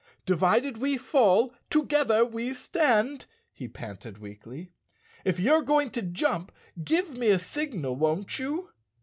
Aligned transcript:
"Divided 0.25 0.77
we 0.79 0.97
fall, 0.97 1.53
together 1.69 2.25
we 2.25 2.55
stand," 2.55 3.27
he 3.53 3.67
panted 3.67 4.17
weakly. 4.17 4.71
"If 5.23 5.39
you're 5.39 5.61
going 5.61 5.91
to 5.91 6.01
jump 6.01 6.51
give 6.83 7.15
me 7.15 7.29
a 7.29 7.37
signal, 7.37 7.95
won't 7.95 8.39
you?" 8.39 8.71